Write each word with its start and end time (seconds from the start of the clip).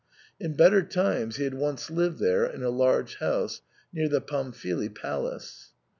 In 0.39 0.53
better 0.55 0.81
times 0.81 1.35
he 1.35 1.43
had 1.43 1.53
once 1.53 1.91
lived 1.91 2.17
there 2.17 2.43
in 2.43 2.63
a 2.63 2.71
large 2.71 3.17
house 3.17 3.61
near 3.93 4.09
the 4.09 4.19
Pamfili 4.19 4.89
Palace. 4.89 5.73